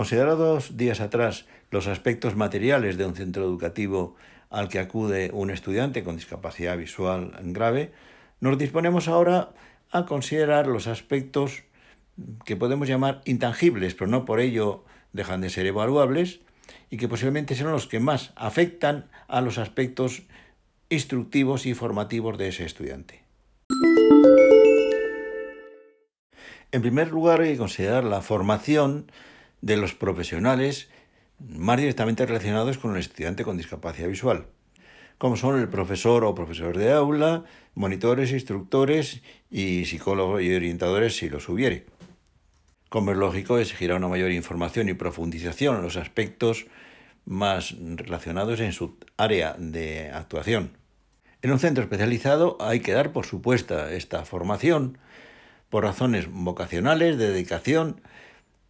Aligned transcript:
Considerados 0.00 0.78
días 0.78 1.02
atrás 1.02 1.44
los 1.70 1.86
aspectos 1.86 2.34
materiales 2.34 2.96
de 2.96 3.04
un 3.04 3.14
centro 3.14 3.44
educativo 3.44 4.16
al 4.48 4.70
que 4.70 4.78
acude 4.78 5.28
un 5.34 5.50
estudiante 5.50 6.02
con 6.02 6.16
discapacidad 6.16 6.78
visual 6.78 7.38
grave, 7.42 7.92
nos 8.40 8.56
disponemos 8.56 9.08
ahora 9.08 9.50
a 9.90 10.06
considerar 10.06 10.68
los 10.68 10.86
aspectos 10.86 11.64
que 12.46 12.56
podemos 12.56 12.88
llamar 12.88 13.20
intangibles, 13.26 13.94
pero 13.94 14.06
no 14.06 14.24
por 14.24 14.40
ello 14.40 14.86
dejan 15.12 15.42
de 15.42 15.50
ser 15.50 15.66
evaluables, 15.66 16.40
y 16.88 16.96
que 16.96 17.06
posiblemente 17.06 17.54
son 17.54 17.70
los 17.70 17.86
que 17.86 18.00
más 18.00 18.32
afectan 18.36 19.10
a 19.28 19.42
los 19.42 19.58
aspectos 19.58 20.22
instructivos 20.88 21.66
y 21.66 21.74
formativos 21.74 22.38
de 22.38 22.48
ese 22.48 22.64
estudiante. 22.64 23.22
En 26.72 26.80
primer 26.80 27.10
lugar, 27.10 27.42
hay 27.42 27.52
que 27.52 27.58
considerar 27.58 28.04
la 28.04 28.22
formación 28.22 29.12
de 29.60 29.76
los 29.76 29.94
profesionales 29.94 30.88
más 31.38 31.78
directamente 31.78 32.26
relacionados 32.26 32.78
con 32.78 32.92
el 32.92 33.00
estudiante 33.00 33.44
con 33.44 33.56
discapacidad 33.56 34.08
visual, 34.08 34.46
como 35.18 35.36
son 35.36 35.58
el 35.58 35.68
profesor 35.68 36.24
o 36.24 36.34
profesor 36.34 36.76
de 36.76 36.92
aula, 36.92 37.44
monitores, 37.74 38.32
instructores 38.32 39.22
y 39.50 39.84
psicólogos 39.86 40.42
y 40.42 40.54
orientadores 40.54 41.16
si 41.16 41.28
los 41.28 41.48
hubiere. 41.48 41.86
Como 42.88 43.12
es 43.12 43.16
lógico, 43.16 43.58
exigirá 43.58 43.96
una 43.96 44.08
mayor 44.08 44.32
información 44.32 44.88
y 44.88 44.94
profundización 44.94 45.76
en 45.76 45.82
los 45.82 45.96
aspectos 45.96 46.66
más 47.24 47.76
relacionados 47.78 48.60
en 48.60 48.72
su 48.72 48.98
área 49.16 49.54
de 49.58 50.10
actuación. 50.10 50.72
En 51.42 51.52
un 51.52 51.58
centro 51.58 51.84
especializado 51.84 52.58
hay 52.60 52.80
que 52.80 52.92
dar 52.92 53.12
por 53.12 53.24
supuesta 53.24 53.92
esta 53.92 54.24
formación 54.24 54.98
por 55.68 55.84
razones 55.84 56.26
vocacionales, 56.30 57.16
de 57.16 57.30
dedicación 57.30 58.02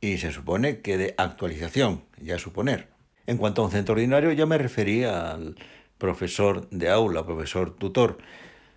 y 0.00 0.18
se 0.18 0.32
supone 0.32 0.80
que 0.80 0.96
de 0.98 1.14
actualización, 1.18 2.04
ya 2.20 2.38
suponer. 2.38 2.88
En 3.26 3.36
cuanto 3.36 3.62
a 3.62 3.66
un 3.66 3.70
centro 3.70 3.94
ordinario, 3.94 4.32
ya 4.32 4.46
me 4.46 4.58
refería 4.58 5.32
al 5.32 5.56
profesor 5.98 6.68
de 6.70 6.88
aula, 6.88 7.24
profesor 7.26 7.76
tutor, 7.76 8.18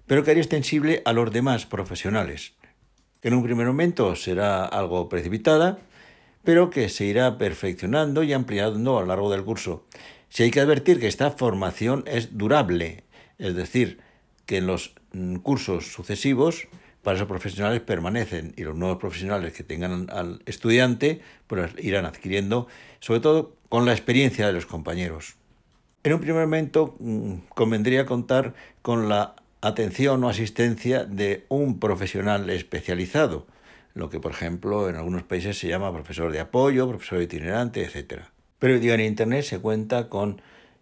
pero 0.06 0.24
que 0.24 0.32
haría 0.32 0.44
extensible 0.44 1.02
a 1.06 1.14
los 1.14 1.32
demás 1.32 1.66
profesionales, 1.66 2.54
que 3.22 3.30
en 3.30 3.36
un 3.36 3.44
primer 3.44 3.68
momento 3.68 4.16
será 4.16 4.66
algo 4.66 5.08
precipitada, 5.08 5.80
pero 6.44 6.70
que 6.70 6.90
se 6.90 7.06
irá 7.06 7.38
perfeccionando 7.38 8.22
y 8.24 8.34
ampliando 8.34 8.98
a 8.98 9.02
lo 9.02 9.08
largo 9.08 9.32
del 9.32 9.46
curso. 9.46 9.88
Si 10.28 10.44
hay 10.44 10.52
que 10.52 10.60
advertir 10.60 11.00
que 11.00 11.08
esta 11.08 11.32
formación 11.32 12.04
es 12.06 12.38
durable, 12.38 13.06
es 13.38 13.56
decir, 13.56 14.02
que 14.46 14.58
en 14.58 14.68
los 14.68 14.94
mm, 15.14 15.38
cursos 15.38 15.94
sucesivos 15.94 16.68
para 17.04 17.18
esos 17.18 17.28
profesionales 17.28 17.82
permanecen 17.82 18.54
y 18.56 18.64
los 18.64 18.76
nuevos 18.76 18.98
profesionales 18.98 19.54
que 19.54 19.64
tengan 19.64 20.10
al 20.10 20.42
estudiante 20.46 21.22
pues 21.48 21.72
irán 21.78 22.06
adquiriendo, 22.06 22.68
sobre 23.00 23.20
todo 23.20 23.56
con 23.70 23.86
la 23.86 23.92
experiencia 23.92 24.48
de 24.48 24.54
los 24.54 24.66
compañeros. 24.66 25.36
En 26.04 26.14
un 26.14 26.22
primer 26.22 26.46
momento 26.46 26.96
mm, 27.00 27.34
convendría 27.50 28.06
contar 28.06 28.54
con 28.82 29.10
la 29.10 29.36
atención 29.62 30.24
o 30.24 30.30
asistencia 30.30 31.04
de 31.04 31.46
un 31.50 31.80
profesional 31.80 32.50
especializado, 32.50 33.48
lo 33.94 34.10
que 34.10 34.20
por 34.20 34.32
ejemplo 34.32 34.90
en 34.90 34.96
algunos 34.96 35.24
países 35.24 35.58
se 35.58 35.68
llama 35.68 35.94
profesor 35.94 36.32
de 36.32 36.40
apoyo, 36.40 36.88
profesor 36.88 37.22
itinerante, 37.22 37.84
etc. 37.84 38.24
Pero 38.60 38.76
en 38.76 39.02
Internet 39.02 39.44
se 39.44 39.60
cuenta 39.60 40.10
con 40.10 40.42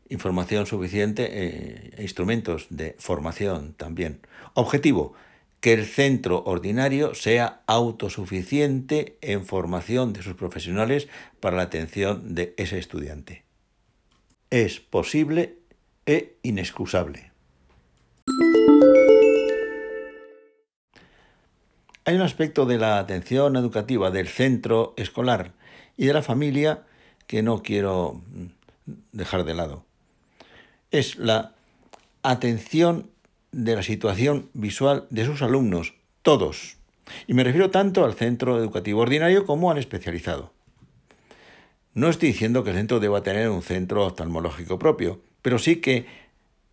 información 0.09 0.65
suficiente 0.65 1.93
e 1.97 2.01
instrumentos 2.01 2.67
de 2.69 2.95
formación 2.99 3.73
también. 3.73 4.19
Objetivo, 4.53 5.13
que 5.61 5.73
el 5.73 5.85
centro 5.85 6.43
ordinario 6.45 7.13
sea 7.13 7.61
autosuficiente 7.67 9.17
en 9.21 9.45
formación 9.45 10.11
de 10.11 10.23
sus 10.23 10.33
profesionales 10.33 11.07
para 11.39 11.55
la 11.55 11.63
atención 11.63 12.33
de 12.33 12.55
ese 12.57 12.79
estudiante. 12.79 13.45
Es 14.49 14.79
posible 14.79 15.59
e 16.07 16.35
inexcusable. 16.41 17.31
Hay 22.05 22.15
un 22.15 22.21
aspecto 22.21 22.65
de 22.65 22.79
la 22.79 22.97
atención 22.97 23.55
educativa 23.55 24.09
del 24.09 24.27
centro 24.27 24.95
escolar 24.97 25.53
y 25.95 26.07
de 26.07 26.13
la 26.13 26.23
familia 26.23 26.83
que 27.27 27.43
no 27.43 27.61
quiero 27.61 28.19
dejar 29.11 29.45
de 29.45 29.53
lado. 29.53 29.85
Es 30.89 31.17
la 31.17 31.53
atención 32.23 33.10
de 33.51 33.75
la 33.75 33.83
situación 33.83 34.49
visual 34.53 35.07
de 35.09 35.25
sus 35.25 35.41
alumnos, 35.41 35.93
todos. 36.21 36.77
Y 37.27 37.33
me 37.33 37.43
refiero 37.43 37.69
tanto 37.71 38.05
al 38.05 38.13
centro 38.13 38.57
educativo 38.57 39.01
ordinario 39.01 39.45
como 39.45 39.71
al 39.71 39.77
especializado. 39.77 40.53
No 41.93 42.09
estoy 42.09 42.29
diciendo 42.29 42.63
que 42.63 42.69
el 42.69 42.77
centro 42.77 42.99
deba 42.99 43.23
tener 43.23 43.49
un 43.49 43.61
centro 43.61 44.05
oftalmológico 44.05 44.79
propio, 44.79 45.21
pero 45.41 45.59
sí 45.59 45.77
que 45.77 46.05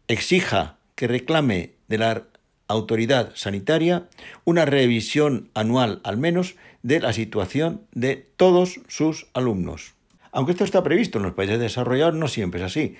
exija, 0.07 0.79
que 0.95 1.09
reclame 1.09 1.73
de 1.89 1.99
la 1.99 2.25
autoridad 2.69 3.33
sanitaria 3.35 4.09
una 4.45 4.65
revisión 4.65 5.51
anual 5.55 6.01
al 6.05 6.19
menos 6.19 6.55
de 6.83 7.01
la 7.01 7.13
situación 7.13 7.83
de 7.93 8.17
todos 8.37 8.81
sus 8.89 9.27
alumnos. 9.33 9.95
Aunque 10.31 10.53
esto 10.53 10.65
está 10.65 10.83
previsto 10.83 11.19
en 11.19 11.25
los 11.25 11.35
países 11.35 11.59
desarrollados, 11.59 12.15
no 12.15 12.29
siempre 12.29 12.61
es 12.61 12.67
así. 12.67 12.97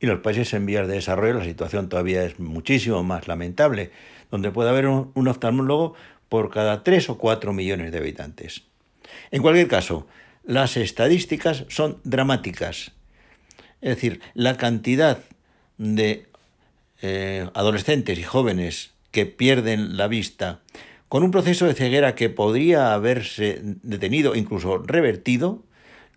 Y 0.00 0.06
los 0.06 0.20
países 0.20 0.52
en 0.54 0.66
vías 0.66 0.86
de 0.86 0.94
desarrollo 0.94 1.34
la 1.34 1.44
situación 1.44 1.88
todavía 1.88 2.24
es 2.24 2.38
muchísimo 2.38 3.02
más 3.02 3.26
lamentable, 3.26 3.90
donde 4.30 4.50
puede 4.50 4.70
haber 4.70 4.86
un, 4.86 5.28
oftalmólogo 5.28 5.94
por 6.28 6.50
cada 6.50 6.84
3 6.84 7.10
o 7.10 7.18
4 7.18 7.52
millones 7.52 7.90
de 7.90 7.98
habitantes. 7.98 8.62
En 9.30 9.42
cualquier 9.42 9.66
caso, 9.66 10.06
las 10.44 10.76
estadísticas 10.76 11.64
son 11.68 11.98
dramáticas. 12.04 12.92
Es 13.80 13.96
decir, 13.96 14.20
la 14.34 14.56
cantidad 14.56 15.18
de 15.78 16.26
eh, 17.02 17.48
adolescentes 17.54 18.18
y 18.18 18.22
jóvenes 18.22 18.92
que 19.10 19.26
pierden 19.26 19.96
la 19.96 20.06
vista 20.06 20.60
con 21.08 21.22
un 21.22 21.30
proceso 21.30 21.66
de 21.66 21.74
ceguera 21.74 22.14
que 22.14 22.28
podría 22.28 22.92
haberse 22.92 23.60
detenido, 23.62 24.34
incluso 24.34 24.78
revertido, 24.78 25.64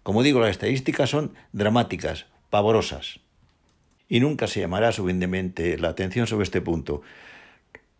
como 0.03 0.21
digo, 0.21 0.41
las 0.41 0.51
estadísticas 0.51 1.09
son 1.09 1.33
dramáticas, 1.53 2.25
pavorosas 2.49 3.21
y 4.11 4.19
nunca 4.19 4.45
se 4.47 4.59
llamará 4.59 4.91
suficientemente 4.91 5.77
la 5.77 5.88
atención 5.88 6.27
sobre 6.27 6.44
este 6.44 6.59
punto. 6.59 7.01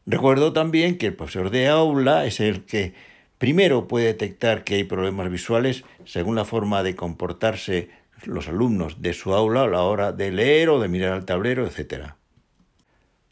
Recuerdo 0.06 0.52
también 0.52 0.98
que 0.98 1.08
el 1.08 1.16
profesor 1.16 1.52
de 1.52 1.70
aula 1.70 2.26
es 2.26 2.42
el 2.42 2.66
que 2.66 2.94
primero 3.38 3.88
puede 3.88 4.08
detectar 4.08 4.66
que 4.66 4.76
hay 4.76 4.84
problemas 4.84 5.32
visuales 5.32 5.86
según 6.04 6.36
la 6.36 6.44
forma 6.44 6.84
de 6.84 6.98
comportarse 6.98 7.92
los 8.26 8.50
alumnos 8.50 9.02
de 9.02 9.14
su 9.14 9.34
aula 9.34 9.64
a 9.64 9.68
la 9.68 9.84
hora 9.84 10.12
de 10.12 10.32
leer 10.32 10.68
o 10.68 10.82
de 10.82 10.90
mirar 10.90 11.14
al 11.14 11.24
tablero, 11.24 11.66
etc. 11.66 12.16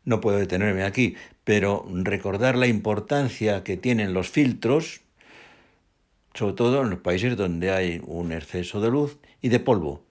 No 0.06 0.22
puedo 0.22 0.38
detenerme 0.38 0.84
aquí, 0.84 1.18
pero 1.44 1.86
recordar 1.92 2.58
la 2.58 2.68
importancia 2.68 3.62
que 3.66 3.76
tienen 3.76 4.14
los 4.14 4.30
filtros, 4.30 5.02
sobre 6.34 6.54
todo 6.54 6.82
en 6.82 6.92
los 6.92 7.00
países 7.00 7.36
donde 7.36 7.72
hay 7.72 8.02
un 8.06 8.32
exceso 8.32 8.80
de 8.80 8.90
luz 8.90 9.18
y 9.42 9.50
de 9.50 9.60
polvo. 9.60 10.02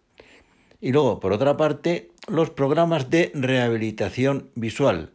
Y 0.82 0.92
luego, 0.92 1.18
por 1.18 1.32
otra 1.32 1.56
parte, 1.56 2.10
los 2.28 2.50
programas 2.50 3.10
de 3.10 3.30
rehabilitación 3.34 4.50
visual 4.54 5.12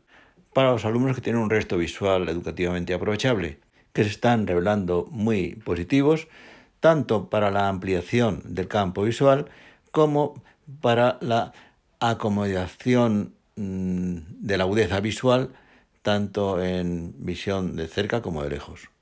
para 0.53 0.71
los 0.71 0.85
alumnos 0.85 1.15
que 1.15 1.21
tienen 1.21 1.41
un 1.41 1.49
resto 1.49 1.77
visual 1.77 2.29
educativamente 2.29 2.93
aprovechable, 2.93 3.59
que 3.91 4.03
se 4.03 4.09
están 4.09 4.47
revelando 4.47 5.07
muy 5.11 5.55
positivos, 5.55 6.27
tanto 6.79 7.29
para 7.29 7.51
la 7.51 7.69
ampliación 7.69 8.41
del 8.45 8.67
campo 8.67 9.03
visual 9.03 9.49
como 9.91 10.41
para 10.81 11.17
la 11.21 11.53
acomodación 11.99 13.33
mm, 13.55 14.17
de 14.39 14.57
la 14.57 14.63
agudeza 14.63 14.99
visual, 14.99 15.49
tanto 16.01 16.61
en 16.61 17.13
visión 17.17 17.75
de 17.75 17.87
cerca 17.87 18.21
como 18.21 18.43
de 18.43 18.49
lejos. 18.49 18.92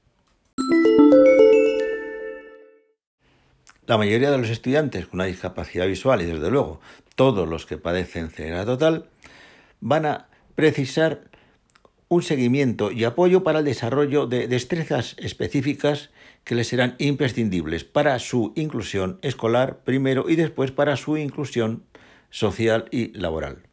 La 3.88 3.98
mayoría 3.98 4.30
de 4.30 4.38
los 4.38 4.50
estudiantes 4.50 5.08
con 5.08 5.20
una 5.20 5.26
discapacidad 5.26 5.88
visual 5.88 6.22
y 6.22 6.26
desde 6.26 6.52
luego 6.52 6.80
todos 7.16 7.48
los 7.48 7.66
que 7.66 7.78
padecen 7.78 8.30
ceguera 8.30 8.66
total 8.66 9.06
van 9.80 10.06
a 10.06 10.28
precisar 10.56 11.32
un 12.08 12.22
seguimiento 12.22 12.92
y 12.92 13.06
apoyo 13.06 13.44
para 13.44 13.60
el 13.60 13.66
desarrollo 13.66 14.28
de 14.28 14.48
destrezas 14.48 15.16
específicas 15.18 16.10
que 16.44 16.56
les 16.56 16.68
serán 16.68 16.96
imprescindibles 17.00 17.84
para 17.84 18.20
su 18.20 18.54
inclusión 18.56 19.18
escolar 19.24 19.80
primero 19.80 20.30
y 20.30 20.36
después 20.36 20.72
para 20.72 20.96
su 20.98 21.18
inclusión 21.18 21.84
social 22.30 22.86
y 22.92 23.18
laboral. 23.18 23.64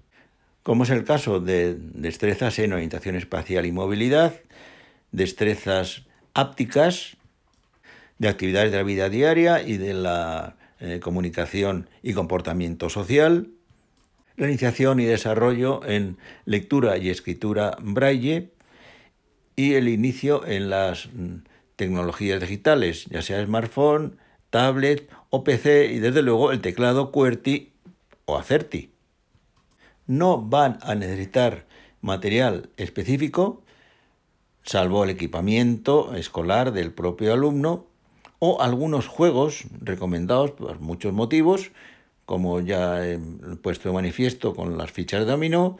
Como 0.62 0.84
es 0.84 0.90
el 0.90 1.04
caso 1.04 1.40
de 1.40 1.74
destrezas 1.78 2.58
en 2.60 2.72
orientación 2.72 3.16
espacial 3.16 3.66
y 3.66 3.72
movilidad, 3.72 4.40
destrezas 5.12 6.06
ápticas, 6.32 7.17
de 8.18 8.28
actividades 8.28 8.70
de 8.72 8.78
la 8.78 8.82
vida 8.82 9.08
diaria 9.08 9.62
y 9.62 9.76
de 9.76 9.94
la 9.94 10.56
eh, 10.80 11.00
comunicación 11.00 11.88
y 12.02 12.12
comportamiento 12.12 12.88
social, 12.88 13.50
la 14.36 14.46
iniciación 14.46 15.00
y 15.00 15.04
desarrollo 15.04 15.84
en 15.84 16.18
lectura 16.44 16.98
y 16.98 17.10
escritura 17.10 17.76
braille 17.80 18.52
y 19.56 19.74
el 19.74 19.88
inicio 19.88 20.46
en 20.46 20.70
las 20.70 21.08
mm, 21.12 21.38
tecnologías 21.74 22.40
digitales, 22.40 23.06
ya 23.06 23.22
sea 23.22 23.44
smartphone, 23.44 24.18
tablet 24.50 25.10
o 25.30 25.42
PC 25.42 25.92
y 25.92 25.98
desde 25.98 26.22
luego 26.22 26.52
el 26.52 26.60
teclado 26.60 27.10
QWERTY 27.10 27.72
o 28.24 28.38
ACERTY. 28.38 28.92
No 30.06 30.40
van 30.40 30.78
a 30.82 30.94
necesitar 30.94 31.66
material 32.00 32.70
específico, 32.76 33.64
salvo 34.62 35.02
el 35.02 35.10
equipamiento 35.10 36.14
escolar 36.14 36.72
del 36.72 36.92
propio 36.92 37.32
alumno 37.32 37.87
o 38.38 38.62
algunos 38.62 39.06
juegos 39.06 39.64
recomendados 39.80 40.52
por 40.52 40.80
muchos 40.80 41.12
motivos, 41.12 41.70
como 42.24 42.60
ya 42.60 43.06
he 43.06 43.18
puesto 43.62 43.88
de 43.88 43.94
manifiesto 43.94 44.54
con 44.54 44.78
las 44.78 44.92
fichas 44.92 45.24
de 45.24 45.32
dominó, 45.32 45.78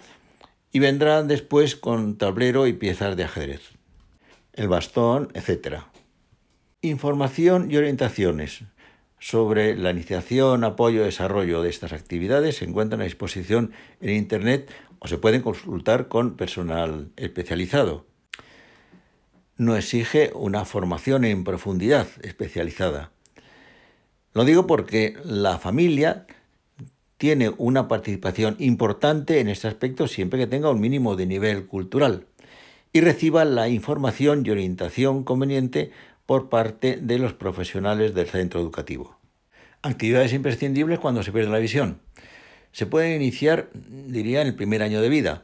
y 0.73 0.81
vendrán 0.81 1.29
después 1.29 1.77
con 1.77 2.19
tablero 2.19 2.67
y 2.67 2.73
piezas 2.73 3.17
de 3.17 3.25
ajedrez, 3.25 3.63
el 4.53 4.69
bastón, 4.69 5.29
etc. 5.35 5.83
Información 6.83 7.71
y 7.71 7.77
orientaciones 7.77 8.65
sobre 9.19 9.77
la 9.77 9.91
iniciación, 9.91 10.65
apoyo 10.65 11.03
y 11.03 11.07
desarrollo 11.07 11.63
de 11.63 11.71
estas 11.71 11.93
actividades 11.93 12.57
se 12.57 12.65
encuentran 12.65 13.01
a 13.01 13.05
disposición 13.05 13.73
en 14.01 14.11
Internet 14.11 14.71
o 15.01 15.09
se 15.09 15.19
pueden 15.19 15.43
consultar 15.43 16.09
con 16.09 16.37
personal 16.37 17.11
especializado. 17.17 18.08
No 19.59 19.77
exige 19.77 20.31
una 20.35 20.65
formación 20.65 21.25
en 21.25 21.43
profundidad 21.43 22.07
especializada. 22.23 23.11
Lo 24.33 24.45
digo 24.45 24.69
porque 24.69 25.17
la 25.25 25.59
familia 25.59 26.27
tiene 27.17 27.53
una 27.59 27.89
participación 27.89 28.55
importante 28.61 29.41
en 29.41 29.49
este 29.49 29.67
aspecto 29.67 30.07
siempre 30.07 30.39
que 30.39 30.47
tenga 30.47 30.71
un 30.71 30.81
mínimo 30.81 31.17
de 31.17 31.27
nivel 31.27 31.67
cultural 31.67 32.27
y 32.93 33.01
reciba 33.01 33.45
la 33.45 33.69
información 33.69 34.47
y 34.47 34.51
orientación 34.51 35.25
conveniente 35.25 35.91
por 36.25 36.49
parte 36.49 36.97
de 37.03 37.19
los 37.19 37.33
profesionales 37.33 38.15
del 38.15 38.29
centro 38.29 38.61
educativo. 38.61 39.19
Actividades 39.83 40.33
imprescindibles 40.35 41.01
cuando 41.01 41.25
se 41.25 41.33
pierde 41.33 41.51
la 41.51 41.59
visión. 41.59 41.99
Se 42.71 42.87
pueden 42.87 43.21
iniciar, 43.21 43.71
diría, 43.75 44.41
en 44.41 44.47
el 44.47 44.55
primer 44.55 44.85
año 44.85 45.01
de 45.01 45.09
vida, 45.09 45.43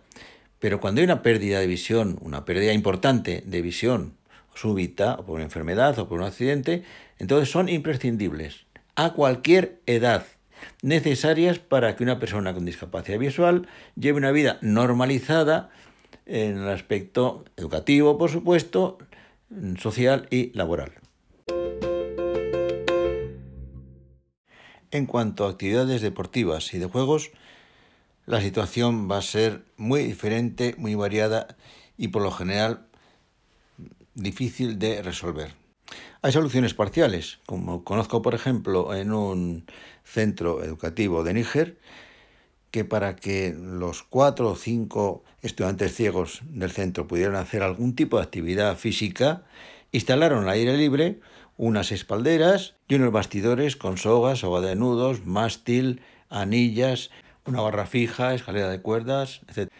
pero 0.65 0.81
cuando 0.81 1.03
hay 1.03 1.05
una 1.05 1.21
pérdida 1.21 1.61
de 1.61 1.67
visión, 1.67 2.17
una 2.23 2.47
pérdida 2.47 2.73
importante 2.73 3.43
de 3.45 3.61
visión 3.61 4.15
súbita, 4.55 5.17
o 5.17 5.27
por 5.27 5.35
una 5.35 5.45
enfermedad 5.45 5.99
o 5.99 6.09
por 6.09 6.19
un 6.19 6.25
accidente, 6.25 6.85
entonces 7.19 7.51
son 7.51 7.69
imprescindibles 7.69 8.65
a 8.97 9.13
cualquier 9.13 9.83
edad 9.85 10.25
necesarias 10.81 11.59
para 11.59 11.97
que 11.97 12.03
una 12.03 12.19
persona 12.19 12.55
con 12.55 12.65
discapacidad 12.65 13.19
visual 13.19 13.69
lleve 13.95 14.17
una 14.17 14.31
vida 14.31 14.57
normalizada 14.63 15.69
en 16.25 16.57
el 16.57 16.69
aspecto 16.71 17.45
educativo, 17.59 18.17
por 18.17 18.31
supuesto, 18.31 18.97
social 19.79 20.29
y 20.31 20.51
laboral. 20.57 20.93
En 24.91 25.05
cuanto 25.05 25.45
a 25.45 25.51
actividades 25.51 26.01
deportivas 26.01 26.73
y 26.73 26.79
de 26.79 26.87
juegos, 26.87 27.33
la 28.27 28.41
situación 28.41 29.11
va 29.11 29.19
a 29.19 29.23
ser 29.23 29.65
muy 29.77 30.03
diferente, 30.03 30.75
muy 30.79 30.95
variada 30.95 31.57
y 31.97 32.09
por 32.09 32.23
lo 32.23 32.31
general 32.31 32.87
difícil 34.15 34.79
de 34.79 35.03
resolver. 35.03 35.55
Hay 36.23 36.33
soluciones 36.33 36.73
parciales, 36.75 37.39
como 37.47 37.85
conozco 37.85 38.23
por 38.23 38.35
ejemplo 38.35 38.95
en 38.95 39.13
un 39.13 39.67
centro 40.05 40.63
educativo 40.63 41.23
de 41.23 41.35
Níger, 41.35 41.79
que 42.71 42.85
para 42.85 43.15
que 43.15 43.55
los 43.57 44.03
cuatro 44.03 44.51
o 44.51 44.57
cinco 44.57 45.23
estudiantes 45.43 45.95
ciegos 45.95 46.41
del 46.49 46.73
centro 46.73 47.07
pudieran 47.07 47.37
hacer 47.37 47.63
algún 47.63 47.95
tipo 47.95 48.17
de 48.17 48.25
actividad 48.25 48.77
física, 48.77 49.45
instalaron 49.93 50.45
al 50.45 50.51
aire 50.51 50.77
libre 50.77 51.21
unas 51.57 51.93
espalderas 51.93 52.75
y 52.89 52.97
unos 52.97 53.13
bastidores 53.13 53.77
con 53.77 53.97
sogas, 53.97 54.41
soga 54.41 54.61
de 54.61 54.75
nudos, 54.75 55.25
mástil, 55.25 56.01
anillas, 56.31 57.11
una 57.47 57.61
barra 57.61 57.87
fija, 57.87 58.35
escalera 58.35 58.69
de 58.69 58.81
cuerdas, 58.81 59.41
etc 59.49 59.71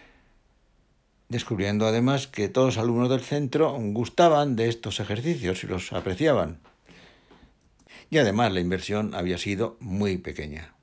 descubriendo 1.29 1.87
además 1.87 2.27
que 2.27 2.49
todos 2.49 2.77
los 2.77 2.85
alumnos 2.85 3.11
del 3.11 3.21
centro 3.21 3.77
gustaban 3.79 4.57
de 4.57 4.69
estos 4.69 5.01
ejercicios 5.01 5.65
y 5.65 5.67
los 5.67 5.93
apreciaban. 5.93 6.61
Y 8.11 8.19
además 8.19 8.53
la 8.53 8.61
inversión 8.61 9.15
había 9.15 9.39
sido 9.39 9.77
muy 9.81 10.19
pequeña. 10.19 10.75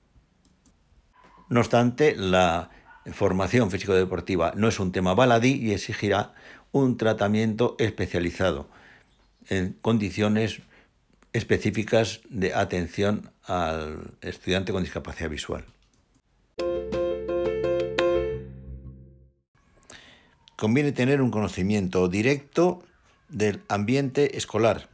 No 1.50 1.60
obstante, 1.60 2.16
la 2.16 2.70
formación 3.14 3.72
físico-deportiva 3.72 4.54
no 4.56 4.68
es 4.68 4.80
un 4.80 4.92
tema 4.92 5.14
baladí 5.14 5.54
y 5.54 5.72
exigirá 5.72 6.34
un 6.72 6.98
tratamiento 6.98 7.76
especializado 7.80 8.70
en 9.48 9.74
condiciones 9.82 10.62
específicas 11.34 12.22
de 12.30 12.54
atención 12.54 13.32
al 13.44 14.16
estudiante 14.22 14.72
con 14.72 14.84
discapacidad 14.84 15.30
visual. 15.30 15.66
Conviene 20.62 20.92
tener 20.92 21.24
un 21.24 21.32
conocimiento 21.32 22.08
directo 22.08 22.84
del 23.30 23.64
ambiente 23.68 24.38
escolar 24.38 24.90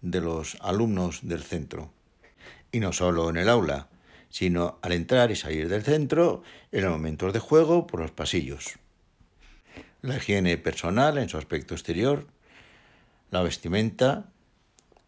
de 0.00 0.20
los 0.20 0.56
alumnos 0.60 1.26
del 1.26 1.42
centro. 1.42 1.90
Y 2.70 2.78
no 2.78 2.92
solo 2.92 3.28
en 3.28 3.36
el 3.36 3.48
aula, 3.48 3.88
sino 4.30 4.78
al 4.80 4.92
entrar 4.92 5.32
y 5.32 5.34
salir 5.34 5.68
del 5.68 5.82
centro, 5.82 6.44
en 6.70 6.84
los 6.84 6.92
momentos 6.92 7.32
de 7.32 7.40
juego, 7.40 7.88
por 7.88 7.98
los 7.98 8.12
pasillos. 8.12 8.78
La 10.02 10.18
higiene 10.18 10.56
personal 10.56 11.18
en 11.18 11.28
su 11.28 11.36
aspecto 11.36 11.74
exterior, 11.74 12.28
la 13.32 13.42
vestimenta, 13.42 14.30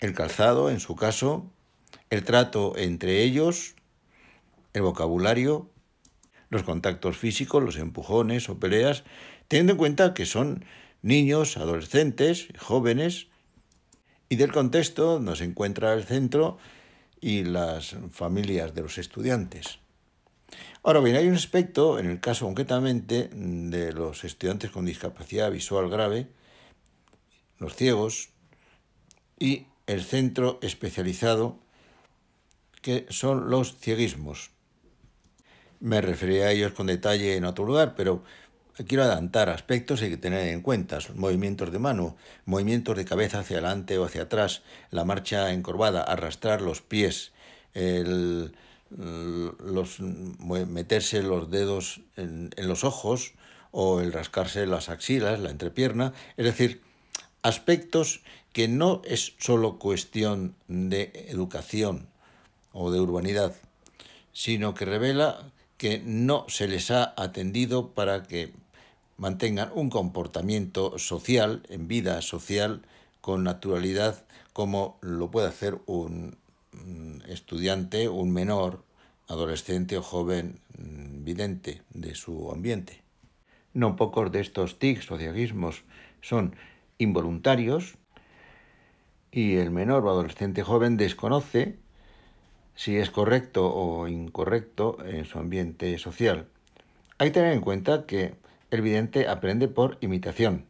el 0.00 0.12
calzado 0.12 0.70
en 0.70 0.80
su 0.80 0.96
caso, 0.96 1.48
el 2.10 2.24
trato 2.24 2.76
entre 2.76 3.22
ellos, 3.22 3.76
el 4.72 4.82
vocabulario, 4.82 5.70
los 6.48 6.64
contactos 6.64 7.16
físicos, 7.16 7.62
los 7.62 7.76
empujones 7.76 8.48
o 8.48 8.58
peleas, 8.58 9.04
teniendo 9.50 9.72
en 9.72 9.78
cuenta 9.78 10.14
que 10.14 10.26
son 10.26 10.64
niños, 11.02 11.56
adolescentes, 11.56 12.46
jóvenes, 12.56 13.26
y 14.28 14.36
del 14.36 14.52
contexto 14.52 15.20
se 15.34 15.42
encuentra 15.42 15.92
el 15.92 16.04
centro 16.04 16.58
y 17.20 17.42
las 17.42 17.96
familias 18.12 18.76
de 18.76 18.82
los 18.82 18.96
estudiantes. 18.96 19.80
Ahora 20.84 21.00
bien, 21.00 21.16
hay 21.16 21.26
un 21.26 21.34
aspecto, 21.34 21.98
en 21.98 22.08
el 22.08 22.20
caso 22.20 22.46
concretamente 22.46 23.28
de 23.32 23.92
los 23.92 24.22
estudiantes 24.22 24.70
con 24.70 24.86
discapacidad 24.86 25.50
visual 25.50 25.90
grave, 25.90 26.28
los 27.58 27.74
ciegos, 27.74 28.28
y 29.36 29.66
el 29.88 30.04
centro 30.04 30.60
especializado, 30.62 31.58
que 32.82 33.04
son 33.08 33.50
los 33.50 33.76
cieguismos. 33.78 34.52
Me 35.80 36.00
referiré 36.00 36.44
a 36.44 36.52
ellos 36.52 36.72
con 36.72 36.86
detalle 36.86 37.34
en 37.34 37.44
otro 37.44 37.64
lugar, 37.64 37.96
pero 37.96 38.22
quiero 38.86 39.04
adelantar 39.04 39.48
aspectos 39.48 40.02
hay 40.02 40.10
que 40.10 40.16
tener 40.16 40.48
en 40.48 40.62
cuenta. 40.62 40.98
movimientos 41.14 41.72
de 41.72 41.78
mano, 41.78 42.16
movimientos 42.44 42.96
de 42.96 43.04
cabeza 43.04 43.40
hacia 43.40 43.58
adelante 43.58 43.98
o 43.98 44.04
hacia 44.04 44.22
atrás, 44.22 44.62
la 44.90 45.04
marcha 45.04 45.52
encorvada, 45.52 46.02
arrastrar 46.02 46.60
los 46.60 46.80
pies, 46.80 47.32
el, 47.74 48.52
los, 48.90 50.00
meterse 50.00 51.22
los 51.22 51.50
dedos 51.50 52.00
en, 52.16 52.50
en 52.56 52.68
los 52.68 52.84
ojos 52.84 53.32
o 53.70 54.00
el 54.00 54.12
rascarse 54.12 54.66
las 54.66 54.88
axilas, 54.88 55.40
la 55.40 55.50
entrepierna. 55.50 56.12
Es 56.36 56.44
decir, 56.44 56.80
aspectos 57.42 58.20
que 58.52 58.68
no 58.68 59.02
es 59.04 59.34
solo 59.38 59.78
cuestión 59.78 60.54
de 60.66 61.12
educación 61.28 62.08
o 62.72 62.90
de 62.90 63.00
urbanidad, 63.00 63.54
sino 64.32 64.74
que 64.74 64.84
revela 64.84 65.50
que 65.76 66.02
no 66.04 66.44
se 66.48 66.68
les 66.68 66.90
ha 66.90 67.14
atendido 67.16 67.88
para 67.92 68.24
que 68.24 68.52
mantengan 69.20 69.70
un 69.74 69.90
comportamiento 69.90 70.98
social, 70.98 71.62
en 71.68 71.88
vida 71.88 72.22
social, 72.22 72.80
con 73.20 73.44
naturalidad, 73.44 74.24
como 74.54 74.96
lo 75.02 75.30
puede 75.30 75.48
hacer 75.48 75.78
un 75.84 76.38
estudiante, 77.28 78.08
un 78.08 78.32
menor, 78.32 78.82
adolescente 79.28 79.98
o 79.98 80.02
joven 80.02 80.58
mm, 80.78 81.22
vidente 81.22 81.82
de 81.90 82.14
su 82.14 82.50
ambiente. 82.50 83.02
No 83.74 83.94
pocos 83.94 84.32
de 84.32 84.40
estos 84.40 84.78
tics 84.78 85.10
o 85.10 85.18
son 86.22 86.56
involuntarios 86.96 87.96
y 89.30 89.56
el 89.56 89.70
menor 89.70 90.06
o 90.06 90.10
adolescente 90.10 90.62
joven 90.62 90.96
desconoce 90.96 91.76
si 92.74 92.96
es 92.96 93.10
correcto 93.10 93.70
o 93.70 94.08
incorrecto 94.08 94.96
en 95.04 95.26
su 95.26 95.38
ambiente 95.38 95.98
social. 95.98 96.48
Hay 97.18 97.28
que 97.28 97.34
tener 97.34 97.52
en 97.52 97.60
cuenta 97.60 98.06
que 98.06 98.34
el 98.70 98.82
vidente 98.82 99.28
aprende 99.28 99.68
por 99.68 99.98
imitación, 100.00 100.66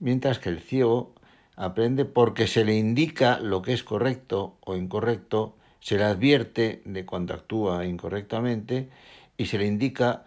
mientras 0.00 0.38
que 0.38 0.48
el 0.48 0.60
ciego 0.60 1.14
aprende 1.56 2.04
porque 2.04 2.46
se 2.46 2.64
le 2.64 2.76
indica 2.76 3.40
lo 3.40 3.62
que 3.62 3.72
es 3.72 3.82
correcto 3.82 4.56
o 4.60 4.76
incorrecto, 4.76 5.56
se 5.80 5.96
le 5.96 6.04
advierte 6.04 6.82
de 6.84 7.04
cuando 7.04 7.34
actúa 7.34 7.84
incorrectamente 7.84 8.88
y 9.36 9.46
se 9.46 9.58
le 9.58 9.66
indica 9.66 10.24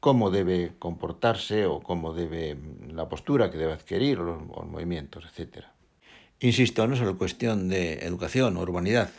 cómo 0.00 0.30
debe 0.30 0.72
comportarse 0.78 1.66
o 1.66 1.80
cómo 1.80 2.14
debe 2.14 2.56
la 2.88 3.08
postura 3.08 3.50
que 3.50 3.58
debe 3.58 3.74
adquirir 3.74 4.18
o 4.20 4.24
los, 4.24 4.66
movimientos, 4.66 5.24
etc. 5.26 5.64
Insisto, 6.40 6.86
no 6.86 6.94
es 6.94 6.98
solo 6.98 7.18
cuestión 7.18 7.68
de 7.68 7.94
educación 8.06 8.56
o 8.56 8.60
urbanidad. 8.60 9.10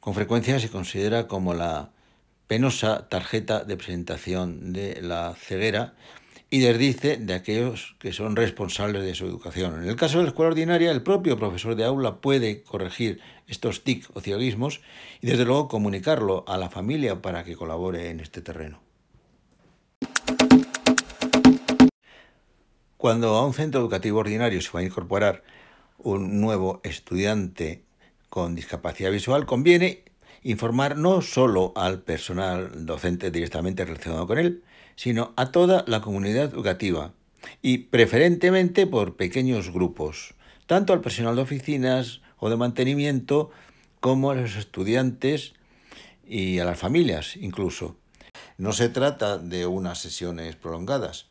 Con 0.00 0.14
frecuencia 0.14 0.58
se 0.58 0.68
considera 0.68 1.28
como 1.28 1.54
la 1.54 1.93
penosa 2.46 3.08
tarjeta 3.08 3.64
de 3.64 3.76
presentación 3.76 4.72
de 4.72 5.00
la 5.00 5.34
ceguera 5.34 5.94
y 6.50 6.60
desdice 6.60 7.16
de 7.16 7.34
aquellos 7.34 7.96
que 7.98 8.12
son 8.12 8.36
responsables 8.36 9.02
de 9.02 9.14
su 9.14 9.26
educación. 9.26 9.82
En 9.82 9.88
el 9.88 9.96
caso 9.96 10.18
de 10.18 10.24
la 10.24 10.28
escuela 10.28 10.50
ordinaria, 10.50 10.92
el 10.92 11.02
propio 11.02 11.36
profesor 11.36 11.74
de 11.74 11.84
aula 11.84 12.20
puede 12.20 12.62
corregir 12.62 13.20
estos 13.48 13.82
tic 13.82 14.08
o 14.14 14.20
cieguismos 14.20 14.80
y 15.20 15.26
desde 15.26 15.44
luego 15.44 15.68
comunicarlo 15.68 16.44
a 16.46 16.56
la 16.56 16.70
familia 16.70 17.20
para 17.20 17.44
que 17.44 17.56
colabore 17.56 18.10
en 18.10 18.20
este 18.20 18.40
terreno. 18.40 18.80
Cuando 22.96 23.34
a 23.34 23.44
un 23.44 23.52
centro 23.52 23.80
educativo 23.80 24.20
ordinario 24.20 24.62
se 24.62 24.70
va 24.72 24.80
a 24.80 24.84
incorporar 24.84 25.42
un 25.98 26.40
nuevo 26.40 26.80
estudiante 26.84 27.82
con 28.28 28.54
discapacidad 28.54 29.10
visual, 29.10 29.44
conviene 29.44 30.04
informar 30.44 30.96
no 30.96 31.22
solo 31.22 31.72
al 31.74 32.02
personal 32.02 32.86
docente 32.86 33.30
directamente 33.30 33.84
relacionado 33.84 34.26
con 34.26 34.38
él, 34.38 34.62
sino 34.94 35.32
a 35.36 35.50
toda 35.50 35.84
la 35.88 36.00
comunidad 36.00 36.52
educativa 36.52 37.12
y 37.62 37.78
preferentemente 37.78 38.86
por 38.86 39.16
pequeños 39.16 39.72
grupos, 39.72 40.34
tanto 40.66 40.92
al 40.92 41.00
personal 41.00 41.36
de 41.36 41.42
oficinas 41.42 42.20
o 42.38 42.50
de 42.50 42.56
mantenimiento 42.56 43.50
como 44.00 44.30
a 44.30 44.34
los 44.34 44.56
estudiantes 44.56 45.54
y 46.26 46.58
a 46.58 46.64
las 46.64 46.78
familias 46.78 47.36
incluso. 47.36 47.96
No 48.58 48.72
se 48.72 48.88
trata 48.88 49.38
de 49.38 49.66
unas 49.66 49.98
sesiones 49.98 50.56
prolongadas, 50.56 51.26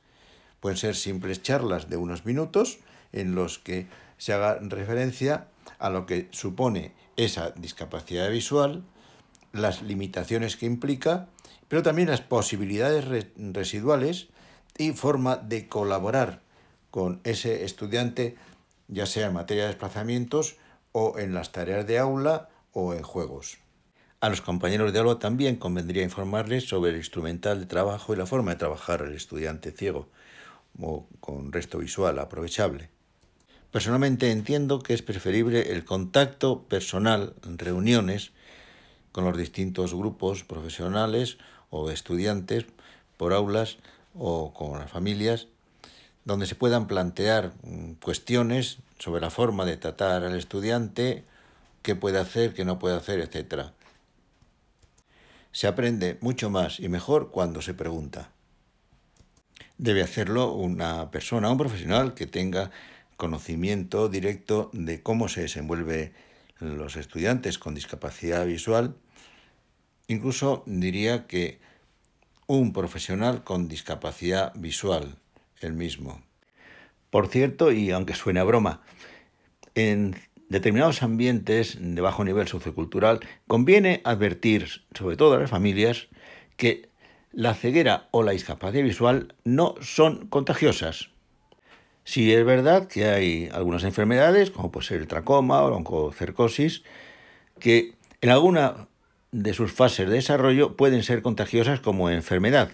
pueden 0.60 0.78
ser 0.78 0.96
simples 0.96 1.42
charlas 1.42 1.90
de 1.90 1.98
unos 1.98 2.26
minutos 2.26 2.80
en 3.12 3.36
los 3.36 3.60
que 3.60 3.88
se 4.18 4.34
haga 4.34 4.58
referencia 4.60 5.48
a 5.78 5.90
lo 5.90 6.06
que 6.06 6.28
supone 6.32 6.94
esa 7.16 7.52
discapacidad 7.52 8.30
visual, 8.32 8.84
las 9.54 9.82
limitaciones 9.82 10.58
que 10.58 10.66
implica 10.66 11.30
pero 11.74 11.82
también 11.82 12.10
las 12.10 12.22
posibilidades 12.22 13.04
residuales 13.36 14.28
y 14.78 14.92
forma 14.92 15.38
de 15.38 15.68
colaborar 15.68 16.42
con 16.92 17.20
ese 17.24 17.64
estudiante, 17.64 18.36
ya 18.88 19.08
sea 19.08 19.26
en 19.26 19.34
materia 19.34 19.64
de 19.64 19.70
desplazamientos 19.70 20.58
o 20.92 21.18
en 21.18 21.34
las 21.34 21.52
tareas 21.52 21.88
de 21.88 21.98
aula 21.98 22.50
o 22.74 22.94
en 22.94 23.02
juegos. 23.02 23.58
A 24.20 24.30
los 24.30 24.42
compañeros 24.42 24.94
de 24.94 25.00
aula 25.00 25.18
también 25.18 25.56
convendría 25.56 26.04
informarles 26.04 26.66
sobre 26.66 26.92
el 26.92 26.98
instrumental 26.98 27.62
de 27.62 27.66
trabajo 27.66 28.14
y 28.14 28.18
la 28.18 28.28
forma 28.28 28.52
de 28.52 28.58
trabajar 28.58 29.02
el 29.02 29.16
estudiante 29.16 29.72
ciego 29.72 30.10
o 30.80 31.08
con 31.20 31.52
resto 31.52 31.80
visual 31.80 32.20
aprovechable. 32.20 32.92
Personalmente 33.72 34.30
entiendo 34.30 34.78
que 34.78 34.94
es 34.94 35.02
preferible 35.02 35.72
el 35.72 35.86
contacto 35.86 36.68
personal 36.68 37.34
reuniones 37.42 38.32
con 39.14 39.24
los 39.24 39.38
distintos 39.38 39.94
grupos 39.94 40.44
profesionales 40.44 41.38
o 41.70 41.90
estudiantes 41.90 42.66
por 43.16 43.32
aulas 43.32 43.78
o 44.14 44.54
con 44.54 44.80
las 44.80 44.92
familias, 44.92 45.48
donde 46.26 46.46
se 46.46 46.56
puedan 46.56 46.88
plantear 46.88 47.54
mm, 47.64 47.94
cuestiones 48.02 48.80
sobre 49.00 49.22
la 49.22 49.30
forma 49.30 49.66
de 49.66 49.78
tratar 49.78 50.24
al 50.24 50.36
estudiante, 50.36 51.24
qué 51.84 51.96
puede 51.96 52.20
hacer, 52.20 52.54
qué 52.54 52.66
no 52.66 52.80
puede 52.80 52.96
hacer, 52.96 53.20
etc. 53.20 53.68
Se 55.52 55.68
aprende 55.68 56.18
mucho 56.20 56.50
más 56.50 56.80
y 56.80 56.90
mejor 56.90 57.30
cuando 57.32 57.62
se 57.62 57.74
pregunta. 57.74 58.30
Debe 59.78 60.02
hacerlo 60.02 60.54
una 60.54 61.12
persona, 61.12 61.52
un 61.52 61.58
profesional 61.58 62.14
que 62.14 62.26
tenga 62.26 62.72
conocimiento 63.18 64.10
directo 64.10 64.72
de 64.74 65.04
cómo 65.04 65.28
se 65.28 65.42
desenvuelve 65.42 66.14
los 66.60 66.96
estudiantes 66.96 67.60
con 67.60 67.76
discapacidad 67.76 68.46
visual 68.46 68.96
Incluso 70.08 70.64
diría 70.66 71.28
que 71.28 71.60
un 72.48 72.74
profesional 72.74 73.44
con 73.44 73.68
discapacidad 73.68 74.52
visual, 74.56 75.16
el 75.62 75.74
mismo. 75.74 76.22
Por 77.10 77.28
cierto, 77.28 77.72
y 77.72 77.92
aunque 77.92 78.16
suene 78.16 78.40
a 78.40 78.44
broma, 78.44 78.82
en 79.76 80.16
determinados 80.50 81.04
ambientes 81.04 81.78
de 81.80 82.02
bajo 82.02 82.24
nivel 82.24 82.48
sociocultural 82.48 83.22
conviene 83.48 84.02
advertir, 84.04 84.84
sobre 84.94 85.18
todo 85.18 85.36
a 85.36 85.40
las 85.40 85.50
familias, 85.50 86.08
que 86.58 86.90
la 87.32 87.56
ceguera 87.56 88.08
o 88.12 88.24
la 88.24 88.34
discapacidad 88.34 88.84
visual 88.84 89.36
no 89.44 89.76
son 89.82 90.28
contagiosas. 90.28 91.10
Si 92.04 92.34
es 92.34 92.46
verdad 92.46 92.88
que 92.88 93.06
hay 93.06 93.50
algunas 93.54 93.84
enfermedades, 93.84 94.52
como 94.52 94.72
puede 94.72 94.88
ser 94.88 95.02
el 95.02 95.08
tracoma 95.08 95.62
o 95.64 95.70
la 95.70 95.78
oncocercosis, 95.78 96.84
que 97.60 97.96
en 98.22 98.30
alguna 98.30 98.88
de 99.34 99.54
sus 99.54 99.74
fases 99.74 100.08
de 100.08 100.16
desarrollo 100.16 100.78
pueden 100.78 101.04
ser 101.04 101.24
contagiosas 101.24 101.80
como 101.80 102.10
enfermedad, 102.10 102.70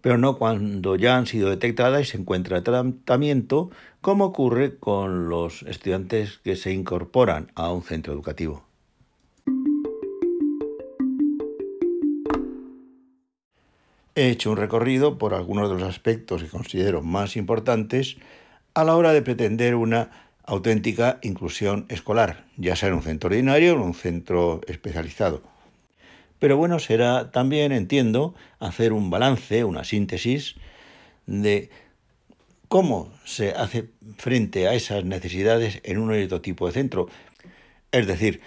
pero 0.00 0.16
no 0.16 0.38
cuando 0.38 0.96
ya 0.96 1.16
han 1.16 1.26
sido 1.26 1.50
detectadas 1.50 2.02
y 2.02 2.04
se 2.06 2.16
encuentra 2.16 2.64
tratamiento, 2.64 3.70
como 4.00 4.24
ocurre 4.24 4.78
con 4.78 5.28
los 5.28 5.62
estudiantes 5.64 6.38
que 6.38 6.56
se 6.56 6.72
incorporan 6.72 7.52
a 7.54 7.70
un 7.70 7.82
centro 7.82 8.14
educativo. 8.14 8.64
He 14.14 14.30
hecho 14.30 14.50
un 14.50 14.56
recorrido 14.56 15.18
por 15.18 15.34
algunos 15.34 15.68
de 15.68 15.76
los 15.76 15.84
aspectos 15.88 16.42
que 16.42 16.48
considero 16.48 17.02
más 17.02 17.36
importantes 17.36 18.16
a 18.74 18.82
la 18.82 18.96
hora 18.96 19.12
de 19.12 19.22
pretender 19.22 19.74
una 19.74 20.10
auténtica 20.44 21.18
inclusión 21.22 21.84
escolar, 21.90 22.46
ya 22.56 22.74
sea 22.74 22.88
en 22.88 22.94
un 22.94 23.02
centro 23.02 23.28
ordinario 23.28 23.74
o 23.74 23.76
en 23.76 23.82
un 23.82 23.94
centro 23.94 24.62
especializado. 24.66 25.57
Pero 26.38 26.56
bueno, 26.56 26.78
será 26.78 27.30
también, 27.30 27.72
entiendo, 27.72 28.34
hacer 28.58 28.92
un 28.92 29.10
balance, 29.10 29.64
una 29.64 29.84
síntesis 29.84 30.56
de 31.26 31.70
cómo 32.68 33.12
se 33.24 33.52
hace 33.52 33.88
frente 34.16 34.68
a 34.68 34.74
esas 34.74 35.04
necesidades 35.04 35.80
en 35.84 35.98
un 35.98 36.12
otro 36.12 36.40
tipo 36.40 36.66
de 36.66 36.72
centro. 36.72 37.08
Es 37.92 38.06
decir, 38.06 38.40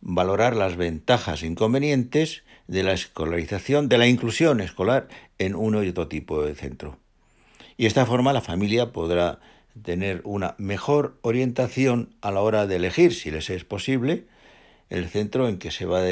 valorar 0.00 0.56
las 0.56 0.76
ventajas 0.76 1.42
e 1.42 1.46
inconvenientes 1.46 2.44
de 2.66 2.82
la 2.82 2.92
escolarización, 2.92 3.88
de 3.88 3.98
la 3.98 4.06
inclusión 4.06 4.60
escolar 4.60 5.08
en 5.38 5.54
uno 5.54 5.82
y 5.82 5.88
otro 5.88 6.08
tipo 6.08 6.42
de 6.42 6.54
centro. 6.54 6.98
Y 7.76 7.82
de 7.82 7.88
esta 7.88 8.06
forma 8.06 8.32
la 8.32 8.40
familia 8.40 8.92
podrá 8.92 9.40
tener 9.82 10.20
una 10.24 10.54
mejor 10.58 11.16
orientación 11.22 12.14
a 12.20 12.30
la 12.30 12.40
hora 12.40 12.66
de 12.66 12.76
elegir, 12.76 13.12
si 13.12 13.30
les 13.30 13.50
es 13.50 13.64
posible, 13.64 14.26
el 14.90 15.08
centro 15.08 15.48
en 15.48 15.58
que 15.58 15.70
se 15.70 15.86
va 15.86 16.00
a 16.00 16.08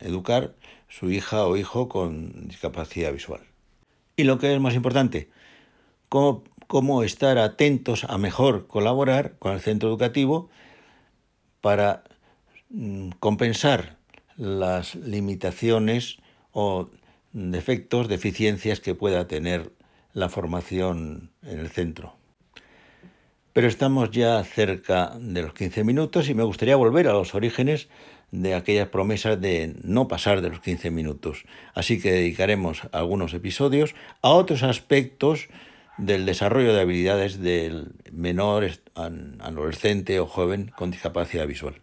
educar 0.00 0.54
su 0.88 1.10
hija 1.10 1.46
o 1.46 1.56
hijo 1.56 1.88
con 1.88 2.48
discapacidad 2.48 3.12
visual. 3.12 3.40
Y 4.16 4.24
lo 4.24 4.38
que 4.38 4.52
es 4.54 4.60
más 4.60 4.74
importante, 4.74 5.30
cómo, 6.08 6.44
cómo 6.66 7.02
estar 7.02 7.38
atentos 7.38 8.04
a 8.04 8.18
mejor 8.18 8.66
colaborar 8.66 9.36
con 9.38 9.52
el 9.52 9.60
centro 9.60 9.88
educativo 9.88 10.50
para 11.60 12.04
mm, 12.70 13.10
compensar 13.20 13.96
las 14.36 14.94
limitaciones 14.94 16.18
o 16.52 16.90
defectos, 17.32 18.08
deficiencias 18.08 18.80
que 18.80 18.94
pueda 18.94 19.26
tener 19.26 19.72
la 20.12 20.28
formación 20.28 21.30
en 21.42 21.58
el 21.58 21.70
centro. 21.70 22.16
Pero 23.52 23.68
estamos 23.68 24.10
ya 24.10 24.42
cerca 24.44 25.12
de 25.18 25.42
los 25.42 25.52
15 25.52 25.84
minutos 25.84 26.28
y 26.28 26.34
me 26.34 26.42
gustaría 26.42 26.76
volver 26.76 27.08
a 27.08 27.12
los 27.12 27.34
orígenes 27.34 27.88
de 28.30 28.54
aquellas 28.54 28.88
promesas 28.88 29.40
de 29.40 29.76
no 29.82 30.08
pasar 30.08 30.40
de 30.40 30.48
los 30.48 30.60
15 30.60 30.90
minutos. 30.90 31.44
Así 31.74 32.00
que 32.00 32.12
dedicaremos 32.12 32.82
algunos 32.92 33.34
episodios 33.34 33.94
a 34.22 34.30
otros 34.30 34.62
aspectos 34.62 35.48
del 35.98 36.24
desarrollo 36.24 36.72
de 36.72 36.80
habilidades 36.80 37.40
del 37.40 37.92
menor 38.10 38.70
adolescente 38.94 40.18
o 40.18 40.26
joven 40.26 40.72
con 40.74 40.90
discapacidad 40.90 41.46
visual. 41.46 41.74